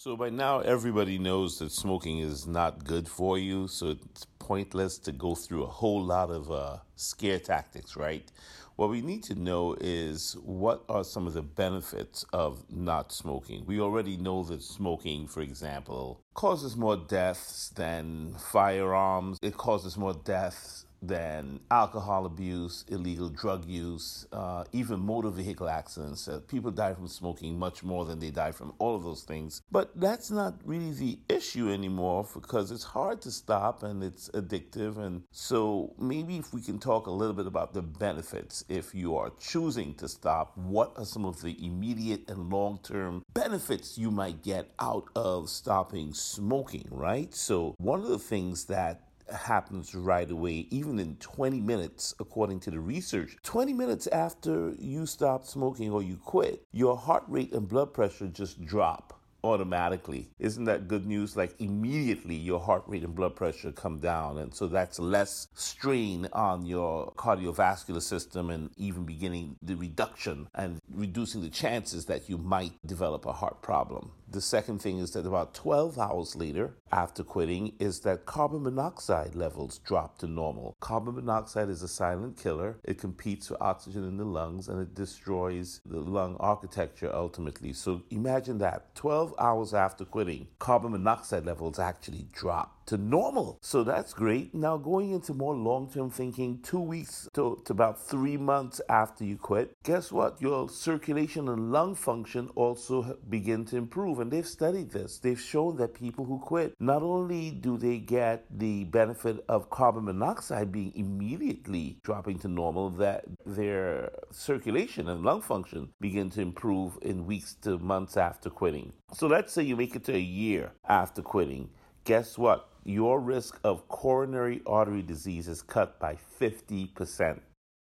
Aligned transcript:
So 0.00 0.16
by 0.16 0.30
now, 0.30 0.60
everybody 0.60 1.18
knows 1.18 1.58
that 1.58 1.72
smoking 1.72 2.20
is 2.20 2.46
not 2.46 2.84
good 2.84 3.08
for 3.08 3.36
you. 3.36 3.66
So 3.66 3.88
it's 3.88 4.26
pointless 4.38 4.96
to 4.98 5.10
go 5.10 5.34
through 5.34 5.64
a 5.64 5.66
whole 5.66 6.04
lot 6.04 6.30
of 6.30 6.52
uh, 6.52 6.76
scare 6.94 7.40
tactics, 7.40 7.96
right? 7.96 8.30
What 8.76 8.90
we 8.90 9.00
need 9.00 9.24
to 9.24 9.34
know 9.34 9.74
is 9.80 10.36
what 10.44 10.84
are 10.88 11.02
some 11.02 11.26
of 11.26 11.34
the 11.34 11.42
benefits 11.42 12.24
of 12.32 12.62
not 12.70 13.10
smoking. 13.10 13.64
We 13.66 13.80
already 13.80 14.16
know 14.16 14.44
that 14.44 14.62
smoking, 14.62 15.26
for 15.26 15.40
example, 15.40 16.20
causes 16.32 16.76
more 16.76 16.96
deaths 16.96 17.70
than 17.70 18.36
firearms. 18.38 19.38
It 19.42 19.56
causes 19.56 19.96
more 19.96 20.14
deaths 20.14 20.84
than 21.02 21.60
alcohol 21.70 22.26
abuse, 22.26 22.84
illegal 22.88 23.28
drug 23.28 23.64
use, 23.64 24.26
uh, 24.32 24.64
even 24.72 25.00
motor 25.00 25.30
vehicle 25.30 25.68
accidents. 25.68 26.28
Uh, 26.28 26.40
people 26.48 26.70
die 26.70 26.94
from 26.94 27.08
smoking 27.08 27.58
much 27.58 27.82
more 27.82 28.04
than 28.04 28.18
they 28.18 28.30
die 28.30 28.52
from 28.52 28.72
all 28.78 28.96
of 28.96 29.04
those 29.04 29.22
things. 29.22 29.62
But 29.70 29.90
that's 29.98 30.30
not 30.30 30.54
really 30.64 30.92
the 30.92 31.18
issue 31.28 31.70
anymore 31.70 32.26
because 32.32 32.70
it's 32.70 32.84
hard 32.84 33.20
to 33.22 33.30
stop 33.30 33.82
and 33.82 34.02
it's 34.02 34.28
addictive. 34.30 34.98
And 34.98 35.22
so 35.30 35.94
maybe 35.98 36.36
if 36.36 36.52
we 36.52 36.60
can 36.60 36.78
talk 36.78 37.06
a 37.06 37.10
little 37.10 37.34
bit 37.34 37.46
about 37.46 37.74
the 37.74 37.82
benefits 37.82 38.64
if 38.68 38.94
you 38.94 39.16
are 39.16 39.30
choosing 39.40 39.94
to 39.94 40.08
stop, 40.08 40.56
what 40.56 40.92
are 40.96 41.04
some 41.04 41.24
of 41.24 41.42
the 41.42 41.56
immediate 41.64 42.28
and 42.28 42.50
long 42.50 42.78
term 42.82 43.24
benefits 43.34 43.98
you 43.98 44.10
might 44.10 44.42
get 44.42 44.70
out 44.78 45.08
of 45.14 45.48
stopping 45.48 46.12
smoking, 46.12 46.86
right? 46.90 47.34
So, 47.34 47.74
one 47.78 48.00
of 48.00 48.08
the 48.08 48.18
things 48.18 48.66
that 48.66 49.07
happens 49.32 49.94
right 49.94 50.30
away, 50.30 50.66
even 50.70 50.98
in 50.98 51.16
20 51.16 51.60
minutes, 51.60 52.14
according 52.20 52.60
to 52.60 52.70
the 52.70 52.80
research. 52.80 53.36
20 53.42 53.72
minutes 53.72 54.06
after 54.08 54.74
you 54.78 55.06
stop 55.06 55.44
smoking 55.44 55.90
or 55.90 56.02
you 56.02 56.16
quit, 56.16 56.66
your 56.72 56.96
heart 56.96 57.24
rate 57.28 57.52
and 57.52 57.68
blood 57.68 57.92
pressure 57.92 58.26
just 58.28 58.64
drop 58.64 59.18
automatically. 59.44 60.30
Isn't 60.38 60.64
that 60.64 60.88
good 60.88 61.06
news? 61.06 61.36
Like 61.36 61.54
immediately 61.60 62.34
your 62.34 62.60
heart 62.60 62.82
rate 62.86 63.04
and 63.04 63.14
blood 63.14 63.36
pressure 63.36 63.72
come 63.72 63.98
down. 63.98 64.38
And 64.38 64.54
so 64.54 64.66
that's 64.66 64.98
less 64.98 65.48
strain 65.54 66.28
on 66.32 66.66
your 66.66 67.12
cardiovascular 67.16 68.02
system 68.02 68.50
and 68.50 68.70
even 68.76 69.04
beginning 69.04 69.56
the 69.62 69.74
reduction 69.76 70.48
and 70.54 70.80
reducing 70.92 71.42
the 71.42 71.50
chances 71.50 72.06
that 72.06 72.28
you 72.28 72.38
might 72.38 72.72
develop 72.86 73.26
a 73.26 73.32
heart 73.32 73.62
problem. 73.62 74.12
The 74.30 74.40
second 74.42 74.80
thing 74.80 74.98
is 74.98 75.12
that 75.12 75.24
about 75.24 75.54
12 75.54 75.98
hours 75.98 76.36
later 76.36 76.76
after 76.92 77.24
quitting 77.24 77.72
is 77.78 78.00
that 78.00 78.26
carbon 78.26 78.62
monoxide 78.62 79.34
levels 79.34 79.78
drop 79.78 80.18
to 80.18 80.26
normal. 80.26 80.76
Carbon 80.80 81.14
monoxide 81.14 81.70
is 81.70 81.82
a 81.82 81.88
silent 81.88 82.36
killer. 82.36 82.76
It 82.84 82.98
competes 82.98 83.48
for 83.48 83.56
oxygen 83.62 84.04
in 84.04 84.18
the 84.18 84.24
lungs 84.24 84.68
and 84.68 84.82
it 84.82 84.94
destroys 84.94 85.80
the 85.86 86.00
lung 86.00 86.36
architecture 86.40 87.10
ultimately. 87.14 87.72
So 87.72 88.02
imagine 88.10 88.58
that 88.58 88.94
12 88.96 89.34
hours 89.38 89.72
after 89.72 90.04
quitting, 90.04 90.48
carbon 90.58 90.92
monoxide 90.92 91.46
levels 91.46 91.78
actually 91.78 92.26
drop 92.30 92.77
to 92.88 92.96
normal. 92.96 93.58
So 93.60 93.84
that's 93.84 94.14
great. 94.14 94.54
Now, 94.54 94.76
going 94.78 95.12
into 95.12 95.34
more 95.34 95.54
long 95.54 95.90
term 95.90 96.10
thinking, 96.10 96.60
two 96.62 96.80
weeks 96.80 97.28
to, 97.34 97.60
to, 97.66 97.72
about 97.72 98.00
three 98.00 98.36
months 98.36 98.80
after 98.88 99.24
you 99.24 99.36
quit, 99.36 99.76
guess 99.82 100.10
what? 100.10 100.40
Your 100.40 100.68
circulation 100.68 101.48
and 101.48 101.70
lung 101.70 101.94
function 101.94 102.48
also 102.54 103.18
begin 103.28 103.64
to 103.66 103.76
improve. 103.76 104.20
And 104.20 104.30
they've 104.30 104.46
studied 104.46 104.90
this. 104.90 105.18
They've 105.18 105.40
shown 105.40 105.76
that 105.76 105.94
people 105.94 106.24
who 106.24 106.38
quit, 106.38 106.74
not 106.80 107.02
only 107.02 107.50
do 107.50 107.76
they 107.76 107.98
get 107.98 108.46
the 108.50 108.84
benefit 108.84 109.44
of 109.48 109.68
carbon 109.70 110.06
monoxide 110.06 110.72
being 110.72 110.92
immediately 110.96 111.98
dropping 112.02 112.38
to 112.40 112.48
normal, 112.48 112.88
that 112.90 113.24
their 113.44 114.10
circulation 114.30 115.08
and 115.08 115.22
lung 115.22 115.42
function 115.42 115.90
begin 116.00 116.30
to 116.30 116.40
improve 116.40 116.98
in 117.02 117.26
weeks 117.26 117.54
to 117.62 117.78
months 117.78 118.16
after 118.16 118.48
quitting. 118.48 118.92
So 119.12 119.26
let's 119.26 119.52
say 119.52 119.62
you 119.62 119.76
make 119.76 119.94
it 119.94 120.04
to 120.04 120.14
a 120.14 120.18
year 120.18 120.72
after 120.88 121.20
quitting 121.20 121.68
guess 122.08 122.38
what? 122.38 122.70
Your 122.84 123.20
risk 123.20 123.60
of 123.64 123.86
coronary 123.88 124.62
artery 124.66 125.02
disease 125.02 125.46
is 125.46 125.60
cut 125.60 126.00
by 126.00 126.16
50%. 126.40 127.38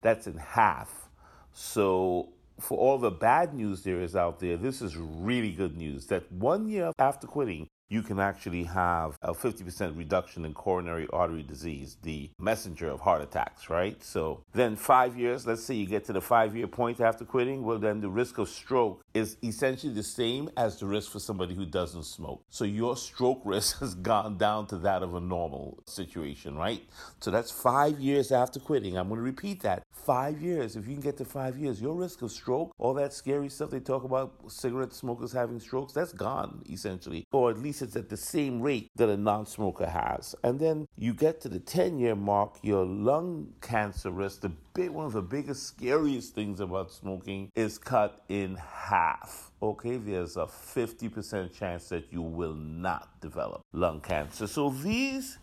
That's 0.02 0.26
in 0.26 0.36
half. 0.36 1.08
So, 1.52 2.30
for 2.58 2.76
all 2.76 2.98
the 2.98 3.12
bad 3.12 3.54
news 3.54 3.84
there 3.84 4.00
is 4.00 4.16
out 4.16 4.40
there, 4.40 4.56
this 4.56 4.82
is 4.82 4.96
really 4.96 5.52
good 5.52 5.76
news 5.76 6.06
that 6.06 6.30
one 6.32 6.68
year 6.68 6.90
after 6.98 7.28
quitting, 7.28 7.68
you 7.90 8.02
can 8.02 8.20
actually 8.20 8.62
have 8.64 9.18
a 9.20 9.34
50% 9.34 9.98
reduction 9.98 10.44
in 10.44 10.54
coronary 10.54 11.08
artery 11.12 11.42
disease, 11.42 11.98
the 12.02 12.30
messenger 12.38 12.88
of 12.88 13.00
heart 13.00 13.20
attacks, 13.20 13.68
right? 13.68 14.02
So 14.02 14.44
then 14.54 14.76
five 14.76 15.18
years, 15.18 15.46
let's 15.46 15.64
say 15.64 15.74
you 15.74 15.86
get 15.86 16.04
to 16.04 16.12
the 16.12 16.20
five 16.20 16.56
year 16.56 16.68
point 16.68 17.00
after 17.00 17.24
quitting, 17.24 17.64
well, 17.64 17.78
then 17.78 18.00
the 18.00 18.08
risk 18.08 18.38
of 18.38 18.48
stroke 18.48 19.04
is 19.12 19.36
essentially 19.42 19.92
the 19.92 20.04
same 20.04 20.48
as 20.56 20.78
the 20.78 20.86
risk 20.86 21.10
for 21.10 21.18
somebody 21.18 21.54
who 21.54 21.66
doesn't 21.66 22.04
smoke. 22.04 22.44
So 22.48 22.64
your 22.64 22.96
stroke 22.96 23.42
risk 23.44 23.80
has 23.80 23.94
gone 23.94 24.38
down 24.38 24.68
to 24.68 24.76
that 24.78 25.02
of 25.02 25.14
a 25.14 25.20
normal 25.20 25.82
situation, 25.86 26.56
right? 26.56 26.82
So 27.18 27.32
that's 27.32 27.50
five 27.50 27.98
years 27.98 28.30
after 28.30 28.60
quitting. 28.60 28.96
I'm 28.96 29.08
going 29.08 29.18
to 29.18 29.24
repeat 29.24 29.62
that. 29.62 29.82
Five 29.92 30.40
years. 30.40 30.76
If 30.76 30.86
you 30.86 30.94
can 30.94 31.02
get 31.02 31.16
to 31.18 31.24
five 31.24 31.58
years, 31.58 31.82
your 31.82 31.96
risk 31.96 32.22
of 32.22 32.30
stroke, 32.30 32.72
all 32.78 32.94
that 32.94 33.12
scary 33.12 33.48
stuff 33.48 33.70
they 33.70 33.80
talk 33.80 34.04
about, 34.04 34.32
cigarette 34.46 34.94
smokers 34.94 35.32
having 35.32 35.58
strokes, 35.58 35.92
that's 35.92 36.12
gone 36.12 36.62
essentially. 36.70 37.26
Or 37.32 37.50
at 37.50 37.58
least 37.58 37.79
it's 37.82 37.96
at 37.96 38.08
the 38.08 38.16
same 38.16 38.60
rate 38.60 38.90
that 38.96 39.08
a 39.08 39.16
non 39.16 39.46
smoker 39.46 39.86
has. 39.86 40.34
And 40.44 40.58
then 40.58 40.86
you 40.96 41.14
get 41.14 41.40
to 41.42 41.48
the 41.48 41.60
10 41.60 41.98
year 41.98 42.14
mark, 42.14 42.58
your 42.62 42.84
lung 42.84 43.52
cancer 43.60 44.10
risk, 44.10 44.42
the 44.42 44.52
big, 44.74 44.90
one 44.90 45.06
of 45.06 45.12
the 45.12 45.22
biggest, 45.22 45.66
scariest 45.66 46.34
things 46.34 46.60
about 46.60 46.90
smoking 46.90 47.50
is 47.54 47.78
cut 47.78 48.20
in 48.28 48.56
half. 48.56 49.50
Okay, 49.62 49.96
there's 49.96 50.36
a 50.36 50.46
50% 50.46 51.52
chance 51.52 51.88
that 51.90 52.12
you 52.12 52.22
will 52.22 52.54
not 52.54 53.20
develop 53.20 53.62
lung 53.72 54.00
cancer. 54.00 54.46
So 54.46 54.70
these 54.70 55.38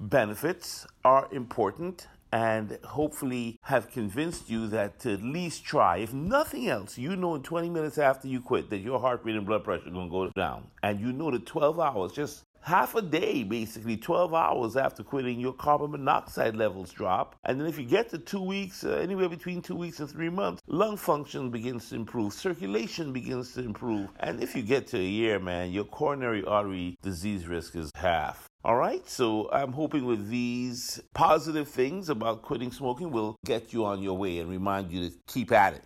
benefits 0.00 0.86
are 1.04 1.28
important 1.32 2.06
and 2.32 2.78
hopefully 2.84 3.58
have 3.62 3.90
convinced 3.90 4.50
you 4.50 4.66
that 4.68 4.98
to 5.00 5.14
at 5.14 5.22
least 5.22 5.64
try. 5.64 5.98
If 5.98 6.12
nothing 6.12 6.68
else, 6.68 6.98
you 6.98 7.16
know 7.16 7.34
in 7.34 7.42
20 7.42 7.70
minutes 7.70 7.98
after 7.98 8.28
you 8.28 8.40
quit 8.40 8.70
that 8.70 8.78
your 8.78 9.00
heart 9.00 9.22
rate 9.24 9.36
and 9.36 9.46
blood 9.46 9.64
pressure 9.64 9.88
are 9.88 9.92
going 9.92 10.08
to 10.08 10.12
go 10.12 10.28
down. 10.30 10.66
And 10.82 11.00
you 11.00 11.12
know 11.12 11.30
that 11.30 11.46
12 11.46 11.80
hours, 11.80 12.12
just 12.12 12.44
half 12.62 12.94
a 12.94 13.02
day, 13.02 13.42
basically 13.42 13.96
12 13.96 14.34
hours 14.34 14.76
after 14.76 15.02
quitting, 15.02 15.40
your 15.40 15.52
carbon 15.52 15.90
monoxide 15.92 16.56
levels 16.56 16.92
drop. 16.92 17.36
And 17.44 17.60
then 17.60 17.66
if 17.66 17.78
you 17.78 17.84
get 17.84 18.10
to 18.10 18.18
two 18.18 18.42
weeks, 18.42 18.84
uh, 18.84 18.92
anywhere 19.02 19.28
between 19.28 19.62
two 19.62 19.76
weeks 19.76 20.00
and 20.00 20.10
three 20.10 20.28
months, 20.28 20.62
lung 20.66 20.96
function 20.96 21.50
begins 21.50 21.88
to 21.90 21.96
improve, 21.96 22.32
circulation 22.32 23.12
begins 23.12 23.54
to 23.54 23.60
improve. 23.60 24.08
And 24.20 24.42
if 24.42 24.54
you 24.54 24.62
get 24.62 24.86
to 24.88 24.98
a 24.98 25.02
year, 25.02 25.38
man, 25.38 25.70
your 25.70 25.84
coronary 25.84 26.44
artery 26.44 26.98
disease 27.02 27.46
risk 27.46 27.76
is 27.76 27.90
half. 27.94 28.49
All 28.62 28.76
right, 28.76 29.08
so 29.08 29.48
I'm 29.50 29.72
hoping 29.72 30.04
with 30.04 30.28
these 30.28 31.00
positive 31.14 31.66
things 31.66 32.10
about 32.10 32.42
quitting 32.42 32.70
smoking 32.70 33.10
will 33.10 33.38
get 33.46 33.72
you 33.72 33.86
on 33.86 34.02
your 34.02 34.18
way 34.18 34.38
and 34.38 34.50
remind 34.50 34.92
you 34.92 35.08
to 35.08 35.16
keep 35.26 35.50
at 35.50 35.72
it. 35.72 35.82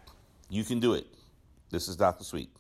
You 0.50 0.64
can 0.64 0.80
do 0.80 0.94
it. 0.94 1.06
This 1.70 1.86
is 1.86 1.94
Dr. 1.94 2.24
Sweet. 2.24 2.50